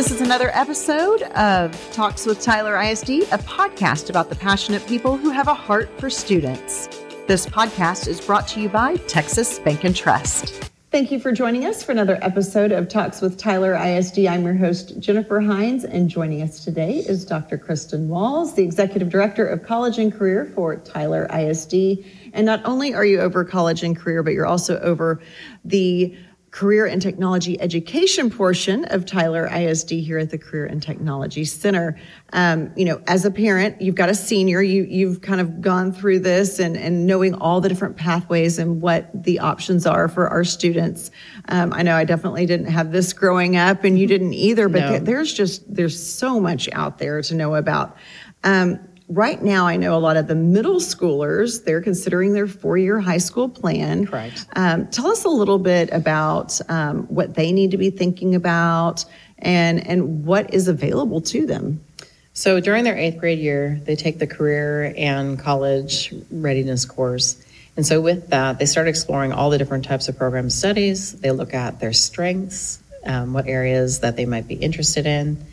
[0.00, 5.18] This is another episode of Talks with Tyler ISD, a podcast about the passionate people
[5.18, 6.88] who have a heart for students.
[7.26, 10.70] This podcast is brought to you by Texas Bank and Trust.
[10.90, 14.20] Thank you for joining us for another episode of Talks with Tyler ISD.
[14.20, 17.58] I'm your host, Jennifer Hines, and joining us today is Dr.
[17.58, 22.02] Kristen Walls, the Executive Director of College and Career for Tyler ISD.
[22.32, 25.20] And not only are you over college and career, but you're also over
[25.62, 26.16] the
[26.50, 31.96] career and technology education portion of Tyler ISD here at the Career and Technology Center.
[32.32, 35.92] Um, you know, as a parent, you've got a senior, you, you've kind of gone
[35.92, 40.28] through this and, and knowing all the different pathways and what the options are for
[40.28, 41.12] our students.
[41.48, 44.80] Um, I know I definitely didn't have this growing up and you didn't either, but
[44.80, 44.98] No.
[44.98, 47.96] there's just, there's so much out there to know about.
[48.42, 53.00] Um, right now, I know a lot of the middle schoolers, they're considering their four-year
[53.00, 54.06] high school plan.
[54.06, 54.46] Correct.
[54.54, 59.04] Um, tell us a little bit about um, what they need to be thinking about
[59.38, 61.84] and, and what is available to them.
[62.32, 67.44] So during their eighth grade year, they take the career and college readiness course.
[67.76, 71.20] And so with that, they start exploring all the different types of program studies.
[71.20, 75.44] They look at their strengths, um, what areas that they might be interested in.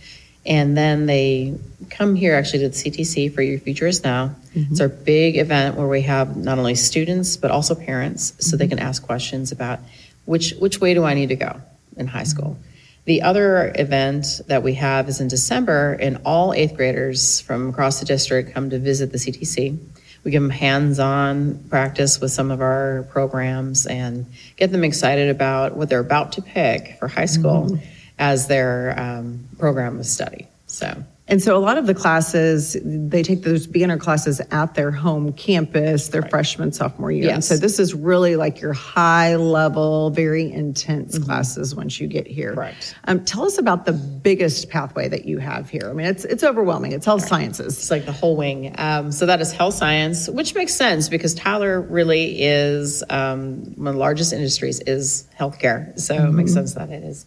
[0.47, 1.59] And then they
[1.89, 4.35] come here actually to the CTC for Your Future is Now.
[4.55, 4.71] Mm-hmm.
[4.71, 8.65] It's our big event where we have not only students, but also parents, so they
[8.65, 8.77] mm-hmm.
[8.77, 9.79] can ask questions about
[10.25, 11.61] which, which way do I need to go
[11.97, 12.57] in high school.
[13.05, 17.99] The other event that we have is in December, and all eighth graders from across
[17.99, 19.77] the district come to visit the CTC.
[20.23, 24.25] We give them hands on practice with some of our programs and
[24.57, 27.96] get them excited about what they're about to pick for high school mm-hmm.
[28.19, 30.47] As their um, program of study.
[30.65, 34.91] So, And so a lot of the classes, they take those beginner classes at their
[34.91, 37.31] home campus, their freshman, sophomore year.
[37.31, 42.27] And so this is really like your high level, very intense classes once you get
[42.27, 42.53] here.
[42.53, 42.95] Correct.
[43.05, 45.89] Um, tell us about the biggest pathway that you have here.
[45.89, 46.91] I mean, it's, it's overwhelming.
[46.91, 47.77] It's health sciences.
[47.77, 48.75] it's like the whole wing.
[48.77, 53.87] Um, so that is health science, which makes sense because Tyler really is um, one
[53.87, 55.97] of the largest industries is healthcare.
[55.97, 57.25] So it makes sense that it is.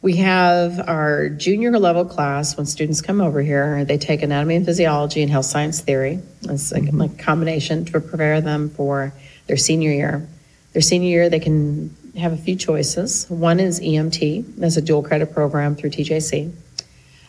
[0.00, 3.84] We have our junior level class when students come over here.
[3.84, 6.20] They take anatomy and physiology and health science theory.
[6.42, 9.12] It's like, like a combination to prepare them for
[9.46, 10.28] their senior year.
[10.72, 13.26] Their senior year, they can have a few choices.
[13.28, 14.56] One is EMT.
[14.56, 16.52] That's a dual credit program through TJC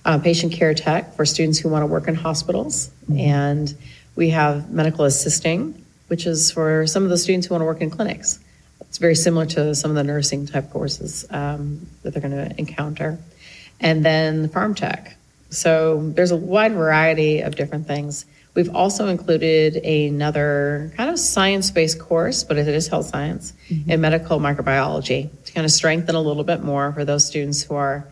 [0.05, 2.91] uh, patient care tech for students who want to work in hospitals.
[3.15, 3.73] And
[4.15, 7.81] we have medical assisting, which is for some of the students who want to work
[7.81, 8.39] in clinics.
[8.89, 12.59] It's very similar to some of the nursing type courses um, that they're going to
[12.59, 13.19] encounter.
[13.79, 15.15] And then the pharm tech.
[15.51, 18.25] So there's a wide variety of different things.
[18.55, 24.01] We've also included another kind of science based course, but it is health science in
[24.01, 28.07] medical microbiology to kind of strengthen a little bit more for those students who are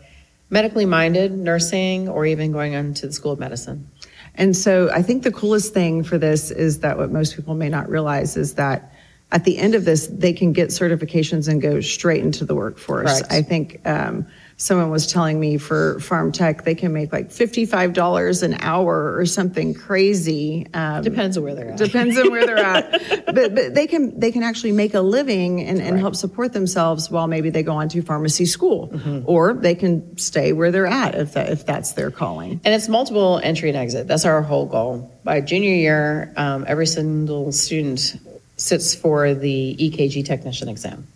[0.48, 3.88] medically minded, nursing, or even going on to the School of Medicine.
[4.34, 7.68] And so I think the coolest thing for this is that what most people may
[7.68, 8.92] not realize is that
[9.30, 13.20] at the end of this, they can get certifications and go straight into the workforce.
[13.20, 13.30] Correct.
[13.32, 18.42] I think um, someone was telling me for pharm tech, they can make like $55
[18.42, 20.66] an hour or something crazy.
[20.72, 21.76] Um, Depends on where they're at.
[21.78, 25.60] Depends on where they're at, but but they can they can actually make a living
[25.62, 29.24] and, and help support themselves while maybe they go on to pharmacy school, Mm-hmm.
[29.26, 32.60] or they can stay where they're at if that, if that's their calling.
[32.64, 34.06] And it's multiple entry and exit.
[34.08, 35.12] That's our whole goal.
[35.22, 38.16] By junior year, um, every single student
[38.58, 41.06] sits for the EKG technician exam.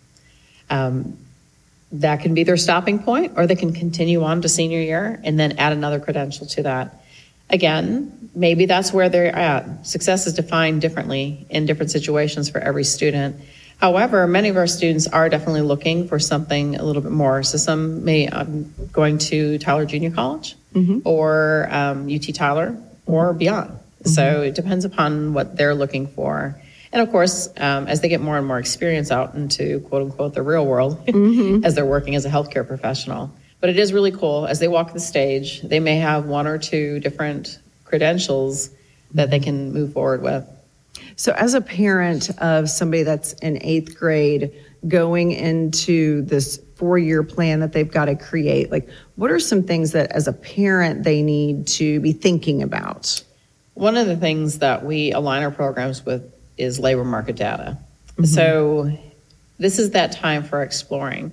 [0.69, 1.17] Um,
[1.91, 5.39] that can be their stopping point, or they can continue on to senior year and
[5.39, 7.03] then add another credential to that.
[7.49, 9.85] Again, maybe that's where they're at.
[9.85, 13.35] Success is defined differently in different situations for every student.
[13.77, 17.43] However, many of our students are definitely looking for something a little bit more.
[17.43, 20.55] So some may um, going to Tyler Junior College
[21.03, 22.75] or um, UT Tyler
[23.05, 23.77] or beyond.
[24.05, 26.59] So it depends upon what they're looking for.
[26.93, 30.35] And of course, um, as they get more and more experience out into quote unquote
[30.35, 31.03] the real world,
[31.65, 33.31] as they're working as a healthcare professional.
[33.59, 36.59] But it is really cool as they walk the stage, they may have one or
[36.59, 38.69] two different credentials
[39.13, 40.47] that they can move forward with.
[41.15, 44.51] So, as a parent of somebody that's in eighth grade
[44.87, 49.63] going into this four year plan that they've got to create, like what are some
[49.63, 53.23] things that as a parent they need to be thinking about?
[53.73, 57.77] One of the things that we align our programs with is labor market data.
[58.13, 58.25] Mm-hmm.
[58.25, 58.97] So
[59.57, 61.31] this is that time for exploring.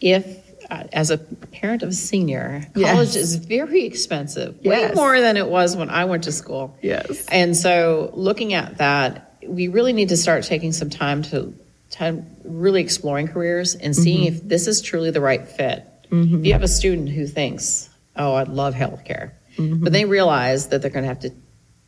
[0.00, 3.16] If uh, as a parent of a senior, college Yes.
[3.16, 4.90] is very expensive, Yes.
[4.90, 6.76] way more than it was when I went to school.
[6.80, 7.26] Yes.
[7.26, 11.54] And so looking at that, we really need to start taking some time to
[11.90, 14.36] time really exploring careers and seeing mm-hmm.
[14.36, 15.86] if this is truly the right fit.
[16.10, 16.40] Mm-hmm.
[16.40, 20.82] If you have a student who thinks, "Oh, I'd love healthcare," but they realize that
[20.82, 21.30] they're going to have to,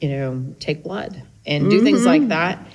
[0.01, 2.31] you know, take blood and do things like mm-hmm.
[2.31, 2.67] that,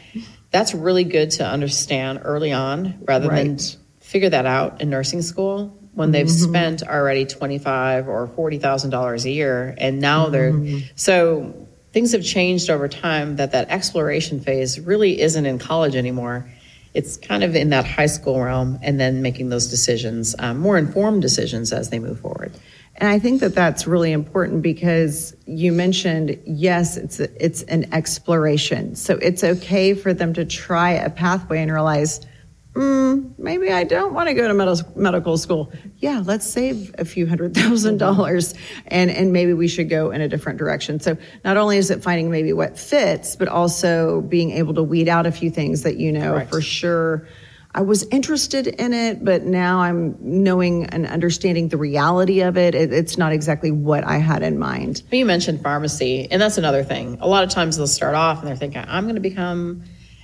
[0.51, 3.57] that's really good to understand early on rather than
[4.00, 6.50] figure that out in nursing school when they've mm-hmm.
[6.50, 10.85] spent already twenty five or forty thousand dollars a year, and now they're mm-hmm.
[10.95, 13.35] so things have changed over time.
[13.38, 16.50] That that exploration phase really isn't in college anymore.
[16.94, 20.77] It's kind of in that high school realm, and then making those decisions, um, more
[20.77, 22.53] informed decisions as they move forward.
[23.01, 27.92] And I think that that's really important because you mentioned, yes, it's a, it's an
[27.92, 28.95] exploration.
[28.95, 32.24] So it's okay for them to try a pathway and realize,
[32.74, 35.74] mm, maybe I don't want to go to med- medical school.
[35.98, 38.53] Yeah, let's save a few hundred thousand dollars,
[38.86, 41.00] and and maybe we should go in a different direction.
[41.00, 45.09] So not only is it finding maybe what fits, but also being able to weed
[45.09, 46.51] out a few things that you know Correct.
[46.51, 47.27] for sure.
[47.73, 52.75] I was interested in it, but now I'm knowing and understanding the reality of it.
[52.75, 52.91] it.
[52.91, 55.03] It's not exactly what I had in mind.
[55.12, 57.18] You mentioned pharmacy, and that's another thing.
[57.21, 59.83] A lot of times they'll start off and they're thinking, I'm going to become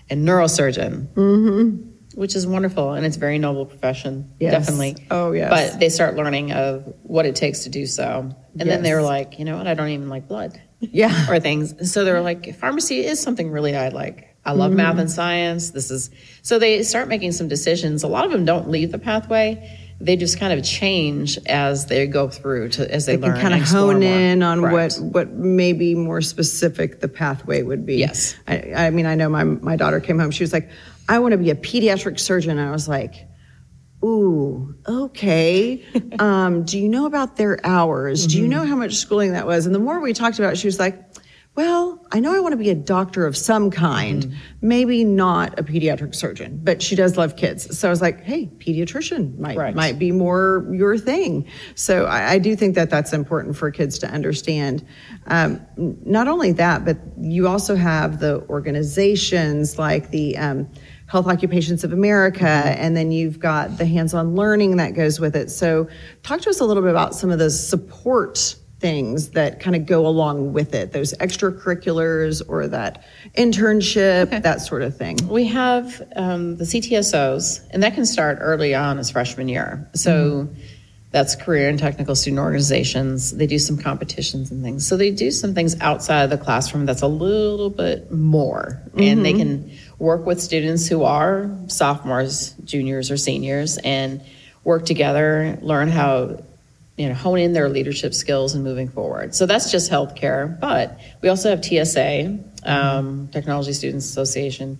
[0.10, 1.90] a neurosurgeon, mm-hmm.
[2.20, 4.52] which is wonderful, and it's a very noble profession, Yes.
[4.52, 5.08] definitely.
[5.10, 5.50] Oh, yes.
[5.50, 8.36] But they start learning of what it takes to do so.
[8.60, 11.30] And then they're like, you know what, I don't even like blood Yeah.
[11.30, 11.92] or things.
[11.92, 14.36] So they're like, pharmacy is something really I like.
[14.48, 14.78] I love Mm-hmm.
[14.78, 15.70] math and science.
[15.72, 16.10] This is
[16.42, 18.02] so they start making some decisions.
[18.04, 19.80] A lot of them don't leave the pathway.
[20.00, 23.42] They just kind of change as they go through to as they, They can learn
[23.42, 24.10] kind of hone more.
[24.10, 25.00] in on Correct.
[25.02, 27.96] what what maybe more specific the pathway would be.
[27.98, 28.36] Yes.
[28.48, 30.32] I, I mean, I know my my daughter came home.
[30.32, 30.70] She was like,
[31.10, 33.16] "I want to be a pediatric surgeon." And I was like,
[34.04, 35.84] "Ooh, okay.
[36.20, 38.28] um, do you know about their hours?
[38.28, 40.58] Do you know how much schooling that was?" And the more we talked about it,
[40.58, 41.07] she was like.
[41.58, 45.64] Well, I know I want to be a doctor of some kind, maybe not a
[45.64, 47.76] pediatric surgeon, but she does love kids.
[47.76, 49.74] So I was like, "Hey, pediatrician might Right.
[49.74, 51.48] might be more your thing.
[51.74, 54.86] So I, I do think that that's important for kids to understand.
[55.26, 60.70] Um, not only that, but you also have the organizations like the um,
[61.08, 65.50] Health Occupations of America, and then you've got the hands-on learning that goes with it.
[65.50, 65.88] So
[66.22, 69.88] talk to us a little bit about some of the support things that kind of
[69.88, 73.04] go along with it those extracurriculars or that
[73.36, 78.74] internship that sort of thing We have um, the CTSOs, and that can start early
[78.76, 79.90] on as freshman year.
[79.94, 80.50] So
[81.12, 83.36] that's career and technical student organizations.
[83.36, 84.86] They do some competitions and things.
[84.86, 89.26] So they do some things outside of the classroom that's a little bit more, and
[89.26, 94.22] they can work with students who are sophomores, juniors, or seniors, and
[94.64, 96.44] work together, learn how
[96.98, 99.36] you know, hone in their leadership skills and moving forward.
[99.36, 100.60] So that's just healthcare.
[100.60, 104.80] But we also have TSA, um, Technology Students Association.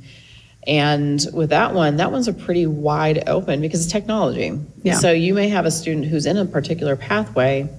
[0.66, 4.60] And with that one, that one's a pretty wide open because it's technology.
[4.84, 4.96] Yeah.
[4.96, 7.70] So you may have a student who's in a particular pathway.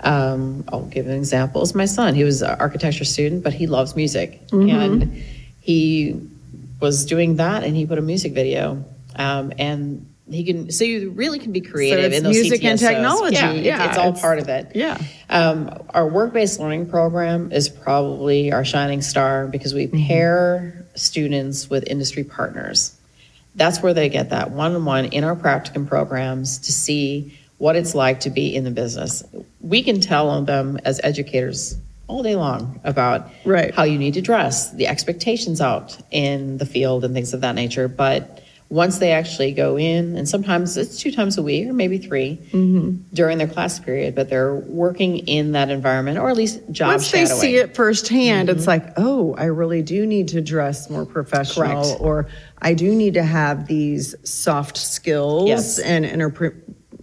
[0.00, 1.62] Um, I'll give an example.
[1.62, 2.14] It's my son.
[2.14, 4.42] He was an architecture student, but he loves music.
[4.70, 5.24] And
[5.60, 6.20] he
[6.80, 8.84] was doing that and he put a music video.
[9.16, 12.78] Um, and he can, so you really can be creative it's in those music and
[12.78, 13.34] technology.
[13.36, 14.72] Yeah, Yeah, it's all it's- part of it.
[14.74, 14.98] yeah.
[15.28, 21.84] Um, our work-based learning program is probably our shining star because we pair students with
[21.88, 22.94] industry partners.
[23.56, 28.20] That's where they get that one-on-one in our practicum programs to see what it's like
[28.20, 29.22] to be in the business.
[29.60, 33.74] We can tell them as educators all day long about Right.
[33.74, 37.54] how you need to dress, the expectations out in the field and things of that
[37.54, 37.86] nature.
[37.86, 41.98] But once they actually go in, and sometimes it's two times a week or maybe
[41.98, 43.02] 3 Mm-hmm.
[43.12, 47.10] during their class period, but they're working in that environment or at least job Once
[47.10, 51.82] they see it firsthand, it's like, oh, I really do need to dress more professional,
[51.82, 52.00] Correct.
[52.00, 52.28] or
[52.62, 55.78] I do need to have these soft skills Yes.
[55.80, 56.54] and interper-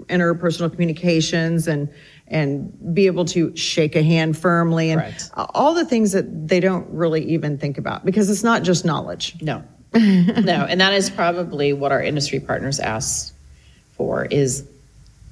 [0.07, 1.89] interpersonal communications and
[2.29, 5.31] and be able to shake a hand firmly and Correct.
[5.55, 9.35] all the things that they don't really even think about because it's not just knowledge.
[9.41, 9.63] No,
[9.97, 13.33] no, and that is probably what our industry partners ask
[13.95, 14.67] for is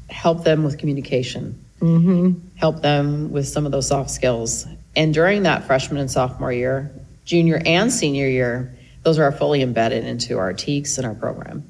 [0.10, 2.34] help them with communication, mm-hmm.
[2.56, 4.66] help them with some of those soft skills.
[4.96, 6.92] And during that freshman and sophomore year,
[7.26, 11.70] junior and senior year, those are fully embedded into our TEKS and our program.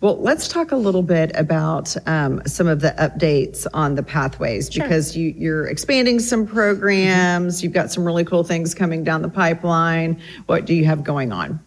[0.00, 4.68] Well, let's talk a little bit about um, some of the updates on the pathways
[4.68, 7.62] because you, you're expanding some programs.
[7.62, 10.20] You've got some really cool things coming down the pipeline.
[10.46, 11.60] What do you have going on?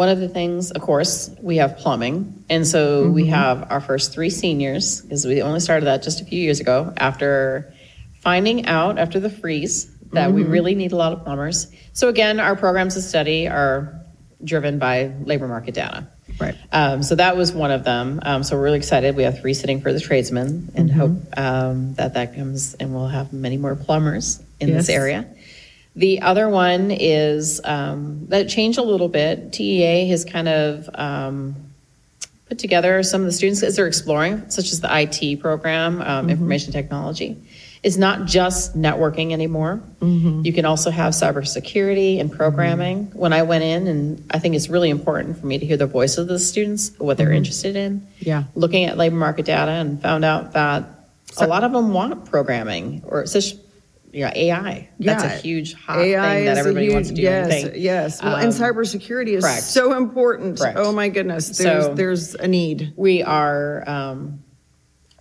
[0.00, 2.42] One of the things, of course, we have plumbing.
[2.48, 6.24] And so we have our first three seniors, because we only started that just a
[6.24, 7.74] few years ago after
[8.22, 11.66] finding out after the freeze that we really need a lot of plumbers.
[11.92, 14.00] So again, our programs of study are
[14.42, 16.08] driven by labor market data.
[16.40, 16.54] Right.
[16.72, 18.20] Um, so that was one of them.
[18.22, 19.14] Um, so we're really excited.
[19.16, 20.98] We have three sitting for the tradesmen and Mm-hmm.
[20.98, 24.86] hope um, that that comes and we'll have many more plumbers in Yes.
[24.86, 25.26] this area.
[25.96, 29.52] The other one is um, that changed a little bit.
[29.52, 31.56] TEA has kind of um,
[32.48, 36.30] put together some of the students as they're exploring, such as the IT program, um,
[36.30, 37.36] information technology.
[37.82, 39.80] It's not just networking anymore.
[40.44, 43.06] You can also have cybersecurity and programming.
[43.14, 45.86] When I went in, and I think it's really important for me to hear the
[45.86, 48.06] voice of the students, what they're interested in.
[48.18, 48.44] Yeah.
[48.54, 50.84] Looking at labor market data and found out that
[51.38, 53.54] a lot of them want programming or such.
[54.12, 54.88] Yeah, AI.
[54.98, 57.22] That's a huge hot AI thing that everybody wants to do.
[57.22, 58.22] Yes, yes.
[58.22, 59.62] Well, Um, and cybersecurity is correct.
[59.62, 60.58] so important.
[60.58, 60.78] Correct.
[60.80, 62.92] Oh my goodness, there's So- there's a need.
[62.96, 64.40] we are um,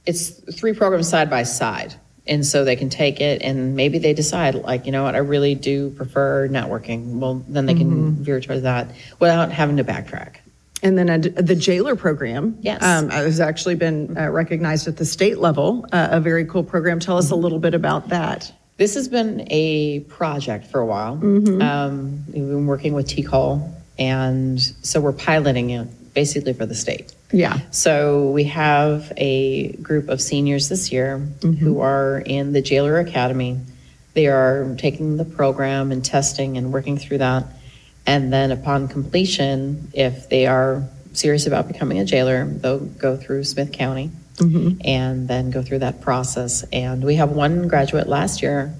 [0.05, 1.93] it's three programs side by side
[2.25, 5.17] and so they can take it and maybe they decide like you know what i
[5.19, 8.87] really do prefer networking well then they can veer towards that
[9.19, 10.35] without having to backtrack
[10.81, 12.81] And then a, the jailer program, Yes.
[12.81, 15.85] um, has actually been uh, recognized at the state level.
[15.91, 17.01] Uh, a very cool program.
[17.01, 18.49] Tell us a little bit about that.
[18.79, 21.19] This has been a project for a while
[21.61, 27.13] um, we've been working with TCOLE and so we're piloting it basically for the state
[27.31, 27.59] Yeah.
[27.71, 31.19] So we have a group of seniors this year
[31.59, 33.59] who are in the Jailer Academy.
[34.13, 37.45] They are taking the program and testing and working through that.
[38.07, 40.83] And then upon completion, if they are
[41.13, 46.01] serious about becoming a jailer, they'll go through Smith County and then go through that
[46.01, 46.63] process.
[46.71, 48.73] And we have one graduate last year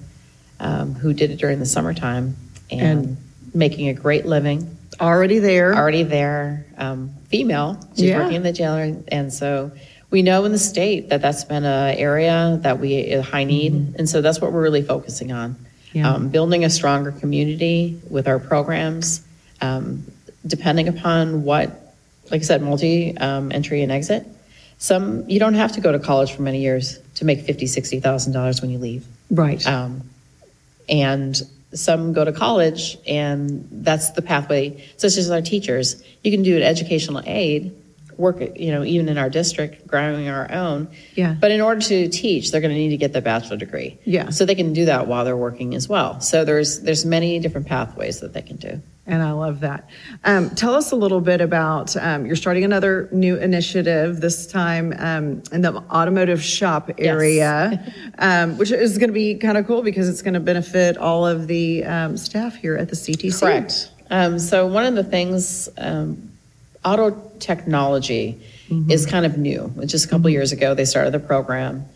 [0.58, 2.36] um, who did it during the summertime
[2.70, 3.16] and,
[3.52, 5.74] making a great living Already there.
[5.74, 7.76] already there, um, female.
[7.96, 8.18] She's Yeah.
[8.20, 9.72] working in the jailer, and so
[10.10, 13.72] we know in the state that that's been an area that we a high need,
[13.98, 15.56] and so that's what we're really focusing on.
[15.92, 16.12] Yeah.
[16.12, 19.22] Um, building a stronger community with our programs,
[19.60, 20.04] um,
[20.46, 21.94] depending upon what,
[22.30, 24.24] like I said, multi um, entry and exit.
[24.80, 28.00] Some you don't have to go to college for many years to make fifty, sixty
[28.00, 29.06] thousand dollars when you leave.
[29.30, 29.64] right.
[29.66, 30.02] Um,
[30.88, 31.40] and
[31.72, 36.02] some go to college, and that's the pathway, such as our teachers.
[36.24, 37.76] You can do an educational aid,
[38.20, 40.88] work, you know, even in our district, growing our own.
[41.14, 41.34] Yeah.
[41.40, 43.98] But in order to teach, they're going to need to get the bachelor degree.
[44.04, 44.30] Yeah.
[44.30, 46.20] So they can do that while they're working as well.
[46.20, 48.80] So there's there's many different pathways that they can do.
[49.06, 49.90] And I love that.
[50.24, 54.94] Um, tell us a little bit about um, you're starting another new initiative this time
[54.98, 59.82] um, in the automotive shop area, um, which is going to be kind of cool
[59.82, 63.40] because it's going to benefit all of the um, staff here at the CTC.
[63.40, 63.90] Correct.
[64.10, 66.29] Um, so one of the things, um,
[66.84, 68.40] auto technology
[68.88, 69.72] is kind of new.
[69.84, 71.86] Just a couple years ago, they started the program.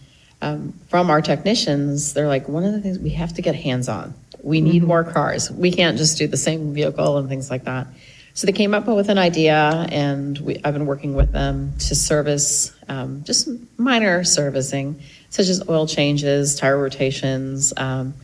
[0.43, 3.88] Um, from our technicians, they're like, one of the things we have to get hands
[3.88, 4.12] on.
[4.43, 5.50] We need more cars.
[5.50, 7.87] We can't just do the same vehicle and things like that.
[8.35, 11.95] So they came up with an idea, and we, I've been working with them to
[11.95, 13.49] service um, just
[13.79, 15.00] minor servicing,
[15.31, 17.73] such as oil changes, tire rotations.
[17.76, 18.14] Um,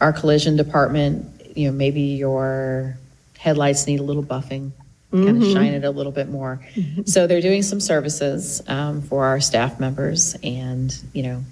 [0.00, 2.98] our collision department, you know, maybe your
[3.38, 4.72] headlights need a little buffing,
[5.12, 6.60] kind of shine it a little bit more.
[7.04, 11.44] So they're doing some services um, for our staff members, and you know,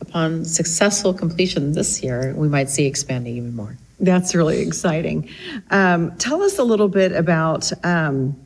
[0.00, 3.76] upon successful completion this year, we might see expanding even more.
[4.00, 5.28] That's really exciting.
[5.70, 8.36] Um, tell us a little bit about, um,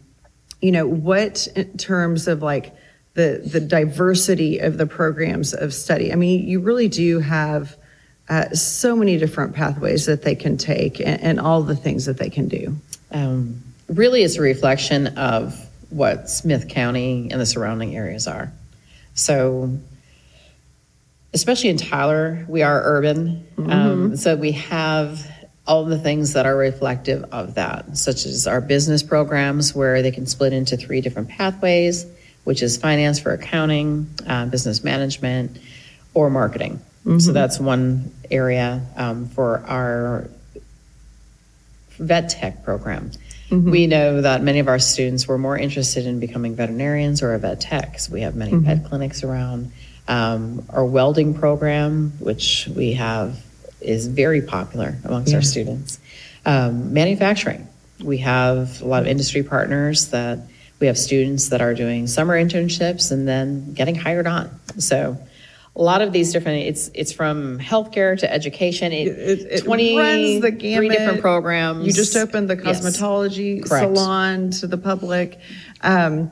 [0.60, 2.72] you know, what in terms of like
[3.14, 6.12] the the diversity of the programs of study.
[6.12, 7.76] I mean, you really do have
[8.30, 12.16] uh, so many different pathways that they can take, and, and all the things that
[12.16, 12.76] they can do.
[13.10, 15.58] um, really it's a reflection of
[15.90, 18.52] what Smith County and the surrounding areas are.
[19.14, 19.78] So,
[21.34, 23.46] especially in Tyler, we are urban.
[23.58, 25.30] Um, so, we have
[25.66, 30.10] all the things that are reflective of that, such as our business programs, where they
[30.10, 32.06] can split into three different pathways,
[32.44, 35.58] which is finance for accounting, uh, business management,
[36.14, 36.80] or marketing.
[37.18, 40.28] So, that's one area um, for our
[41.98, 43.10] vet tech program.
[43.52, 47.38] We know that many of our students were more interested in becoming veterinarians or a
[47.38, 47.98] vet tech.
[47.98, 49.72] So we have many pet clinics around.
[50.08, 53.44] Um, our welding program, which we have,
[53.80, 55.98] is very popular amongst our students.
[56.46, 57.68] Um, manufacturing,
[58.02, 60.38] we have a lot of industry partners that
[60.80, 64.50] we have students that are doing summer internships and then getting hired on.
[64.78, 65.16] So
[65.74, 68.92] a lot of these different it's it's from healthcare to education.
[68.92, 70.90] It, It, it 20 runs the three gamut.
[70.92, 71.86] different programs.
[71.86, 73.96] You just opened the cosmetology Correct.
[73.96, 75.38] salon to the public.
[75.80, 76.30] Um,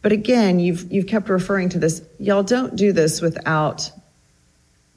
[0.00, 2.00] but again, you've you've kept referring to this.
[2.18, 3.90] Y'all don't do this without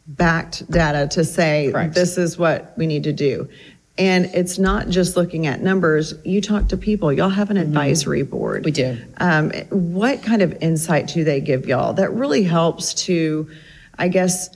[0.07, 1.93] backed data to say Correct.
[1.93, 3.49] this is what we need to do.
[3.97, 6.13] And it's not just looking at numbers.
[6.23, 7.11] You talk to people.
[7.11, 8.65] Y'all have an advisory board.
[8.65, 8.97] We do.
[9.17, 13.49] Um, what kind of insight do they give y'all that really helps to,
[13.99, 14.49] I guess,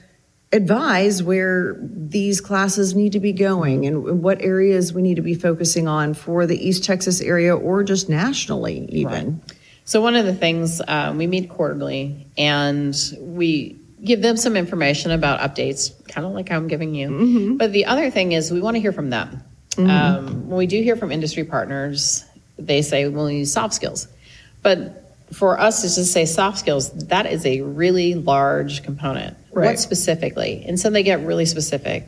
[0.52, 5.36] advise where these classes need to be going and what areas we need to be
[5.36, 9.42] focusing on for the East Texas area or just nationally, even?
[9.42, 9.58] Right.
[9.84, 15.12] So one of the things um, we meet quarterly, and we give them some information
[15.12, 17.56] about updates, kind of like I'm giving you.
[17.58, 19.44] But the other thing is we want to hear from them.
[19.78, 22.24] Um, when we do hear from industry partners,
[22.58, 24.08] they say we'll use soft skills,
[24.62, 25.02] but
[25.34, 29.36] for us to just say soft skills, that is a really large component.
[29.52, 29.66] Right.
[29.66, 30.64] What specifically?
[30.68, 32.06] And so they get really specific.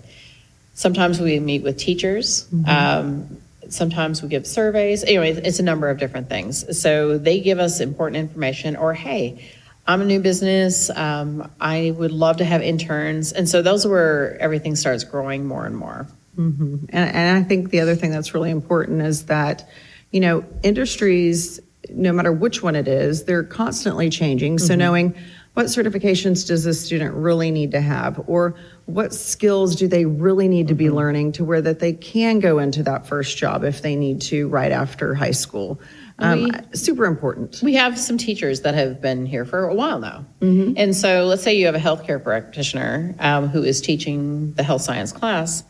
[0.75, 2.47] Sometimes we meet with teachers.
[2.67, 3.37] Um,
[3.69, 5.03] sometimes we give surveys.
[5.03, 6.79] Anyway, it's a number of different things.
[6.79, 9.43] So they give us important information, or hey,
[9.88, 10.89] I'm a new business.
[10.89, 13.32] Um, I would love to have interns.
[13.32, 16.08] And so those are where everything starts growing more and more.
[16.38, 16.86] Mm-hmm.
[16.89, 19.67] And, and I think the other thing that's really important is that,
[20.12, 24.60] you know, industries, no matter which one it is, they're constantly changing.
[24.60, 24.79] So mm-hmm.
[24.79, 25.15] knowing
[25.53, 30.48] what certifications does a student really need to have, or what skills do they really
[30.48, 30.96] need to be mm-hmm.
[30.96, 34.48] learning to where that they can go into that first job if they need to
[34.50, 35.79] right after high school.
[36.19, 37.59] Um, We- super important.
[37.62, 40.25] We have some teachers that have been here for a while now.
[40.41, 44.81] And so let's say you have a healthcare practitioner um, who is teaching the health
[44.81, 45.63] science class.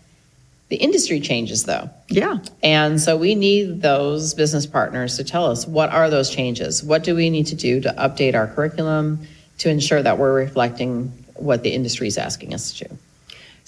[0.69, 1.89] The industry changes though.
[2.09, 2.39] Yeah.
[2.63, 6.83] And so we need those business partners to tell us what are those changes?
[6.83, 9.19] What do we need to do to update our curriculum
[9.59, 12.97] to ensure that we're reflecting what the industry is asking us to do?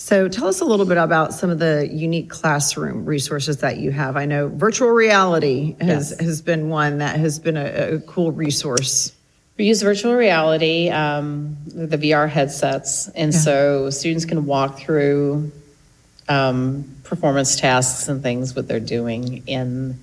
[0.02, 3.92] So tell us a little bit about some of the unique classroom resources that you
[3.92, 4.16] have.
[4.16, 6.20] I know virtual reality has, Yes.
[6.22, 9.12] has been one that has been a, a cool resource.
[9.58, 15.52] We use virtual reality, um, the VR headsets, and so students can walk through
[16.30, 20.00] um, performance tasks and things what they're doing in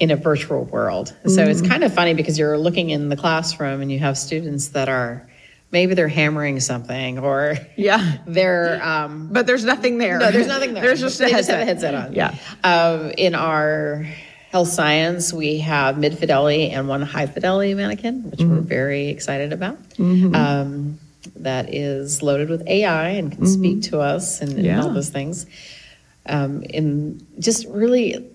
[0.00, 1.14] in a virtual world.
[1.26, 4.68] So it's kind of funny because you're looking in the classroom and you have students
[4.70, 5.26] that are
[5.70, 8.18] maybe they're hammering something or Yeah.
[8.26, 10.18] they're um, But there's nothing there.
[10.18, 10.82] no, there's nothing there.
[10.84, 11.38] there's just a they headset.
[11.38, 12.12] just have a headset on.
[12.14, 12.34] Yeah.
[12.64, 14.06] Um, in our
[14.50, 19.52] health science, we have mid fidelity and one high fidelity mannequin, which we're very excited
[19.52, 19.76] about.
[19.98, 20.98] Um,
[21.36, 24.82] that is loaded with AI and can speak to us and, and Yeah.
[24.82, 25.46] all those things.
[26.24, 28.30] Um, in just really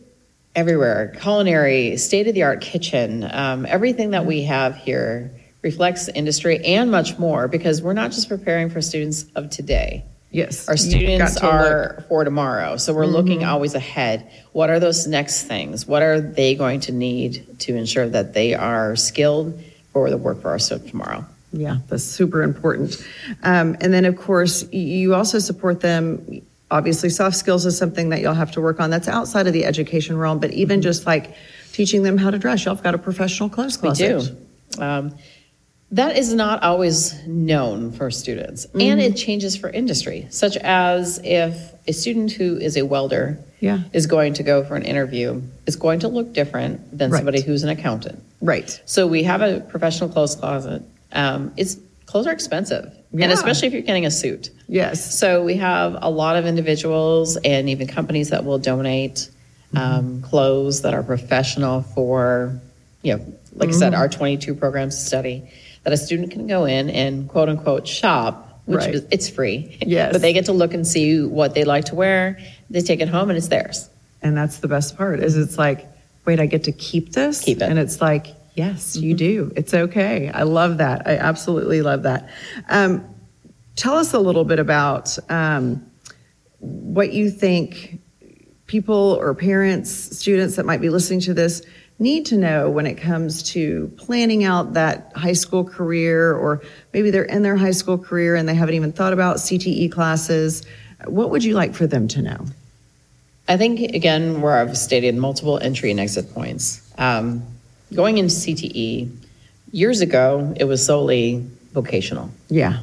[0.55, 6.15] everywhere culinary state of the art kitchen um, everything that we have here reflects the
[6.15, 10.67] industry and much more because we're not just preparing for students of today Yes.
[10.69, 12.77] our students are for tomorrow.
[12.77, 14.31] So we're looking always ahead.
[14.53, 15.85] What are those next things?
[15.85, 20.71] What are they going to need to ensure that they are skilled for the workforce
[20.71, 21.25] of tomorrow?
[21.51, 22.95] Yeah, that's super important.
[23.43, 26.41] Um, and then, of course, you also support them.
[26.71, 28.89] Obviously, soft skills is something that you'll have to work on.
[28.89, 30.83] That's outside of the education realm, but even Mm-hmm.
[30.83, 31.35] just like
[31.73, 34.15] teaching them how to dress, y'all have got a professional clothes closet.
[34.15, 34.81] We do.
[34.81, 35.13] Um,
[35.91, 41.73] that is not always known for students, and it changes for industry, such as if
[41.87, 43.79] a student who is a welder Yeah.
[43.91, 47.17] is going to go for an interview, is going to look different than Right.
[47.19, 48.19] somebody who's an accountant.
[48.41, 48.79] Right.
[48.85, 50.81] So we have a professional clothes closet.
[51.11, 53.25] Um, it's clothes are expensive, Yeah.
[53.25, 54.49] and especially if you're getting a suit.
[54.69, 55.13] Yes.
[55.19, 59.29] So we have a lot of individuals and even companies that will donate
[59.73, 62.59] um, clothes that are professional for,
[63.03, 63.21] you know,
[63.55, 65.43] like I said, our 22 programs to study
[65.83, 68.95] that a student can go in and quote unquote shop, which Right.
[68.95, 69.77] is, it's free.
[69.81, 70.11] Yes.
[70.11, 72.37] but they get to look and see what they like to wear.
[72.69, 73.89] They take it home and it's theirs.
[74.21, 75.87] And that's the best part is it's like,
[76.25, 77.41] wait, I get to keep this?
[77.41, 77.61] Keep it.
[77.61, 77.71] Mm-hmm.
[77.71, 79.51] And it's like, yes, you do.
[79.55, 80.29] It's okay.
[80.29, 81.07] I love that.
[81.07, 82.29] I absolutely love that.
[82.69, 83.03] Um,
[83.75, 85.83] tell us a little bit about um,
[86.59, 87.99] what you think
[88.67, 91.63] people or parents, students that might be listening to this
[92.01, 96.61] need to know when it comes to planning out that high school career, or
[96.93, 100.65] maybe they're in their high school career and they haven't even thought about CTE classes.
[101.05, 102.45] What would you like for them to know?
[103.47, 106.81] I think, again, where I've stated multiple entry and exit points.
[106.97, 107.43] Um,
[107.93, 109.11] going into CTE,
[109.71, 112.29] years ago, it was solely vocational.
[112.49, 112.81] Yeah.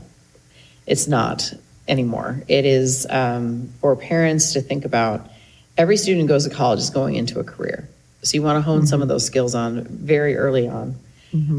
[0.87, 1.53] It's not
[1.87, 2.43] anymore.
[2.49, 5.29] It is um, for parents to think about
[5.77, 7.89] every student who goes to college is going into a career.
[8.23, 10.97] So you want to hone some of those skills on very early on.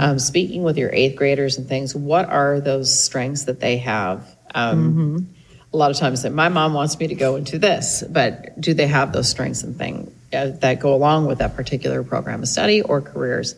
[0.01, 4.27] Um, speaking with your eighth graders and things, what are those strengths that they have?
[4.55, 5.27] Um,
[5.71, 8.73] A lot of times, that my mom wants me to go into this, but do
[8.73, 12.47] they have those strengths and things uh, that go along with that particular program of
[12.47, 13.53] study or careers?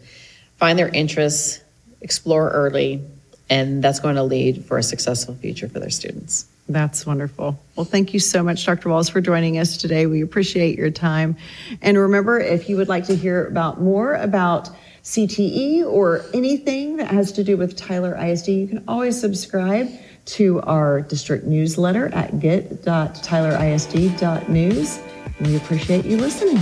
[0.57, 1.61] Find their interests,
[2.01, 3.01] explore early,
[3.49, 6.45] and that's going to lead for a successful future for their students.
[6.71, 7.59] That's wonderful.
[7.75, 8.89] Well, thank you so much, Dr.
[8.89, 10.05] Walls, for joining us today.
[10.05, 11.35] We appreciate your time.
[11.81, 14.69] And remember, if you would like to hear about more about
[15.03, 19.89] CTE or anything that has to do with Tyler ISD, you can always subscribe
[20.25, 24.99] to our district newsletter at get.tylerisd.news.
[25.41, 26.61] We appreciate you listening.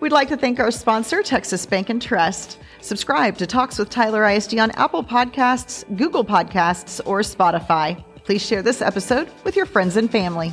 [0.00, 2.58] We'd like to thank our sponsor, Texas Bank and Trust.
[2.80, 8.02] Subscribe to Talks with Tyler ISD on Apple Podcasts, Google Podcasts, or Spotify.
[8.30, 10.52] Please share this episode with your friends and family.